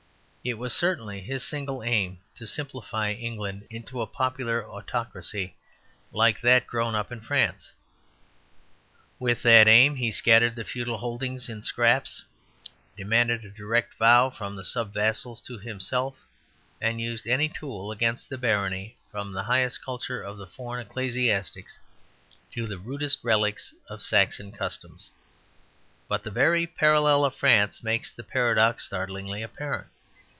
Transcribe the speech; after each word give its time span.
It 0.43 0.57
was 0.57 0.73
certainly 0.73 1.21
his 1.21 1.43
single 1.43 1.83
aim 1.83 2.17
to 2.33 2.47
simplify 2.47 3.11
England 3.11 3.67
into 3.69 4.01
a 4.01 4.07
popular 4.07 4.65
autocracy, 4.67 5.55
like 6.11 6.41
that 6.41 6.65
growing 6.65 6.95
up 6.95 7.11
in 7.11 7.21
France; 7.21 7.71
with 9.19 9.43
that 9.43 9.67
aim 9.67 9.97
he 9.97 10.11
scattered 10.11 10.55
the 10.55 10.65
feudal 10.65 10.97
holdings 10.97 11.47
in 11.47 11.61
scraps, 11.61 12.23
demanded 12.97 13.45
a 13.45 13.51
direct 13.51 13.93
vow 13.99 14.31
from 14.31 14.55
the 14.55 14.65
sub 14.65 14.91
vassals 14.95 15.41
to 15.41 15.59
himself, 15.59 16.25
and 16.81 16.99
used 16.99 17.27
any 17.27 17.47
tool 17.47 17.91
against 17.91 18.27
the 18.27 18.37
barony, 18.39 18.97
from 19.11 19.31
the 19.33 19.43
highest 19.43 19.85
culture 19.85 20.23
of 20.23 20.37
the 20.37 20.47
foreign 20.47 20.81
ecclesiastics 20.83 21.77
to 22.51 22.65
the 22.65 22.79
rudest 22.79 23.19
relics 23.21 23.75
of 23.87 24.01
Saxon 24.01 24.51
custom. 24.51 24.97
But 26.07 26.23
the 26.23 26.31
very 26.31 26.65
parallel 26.65 27.25
of 27.25 27.35
France 27.35 27.83
makes 27.83 28.11
the 28.11 28.23
paradox 28.23 28.83
startlingly 28.83 29.43
apparent. 29.43 29.85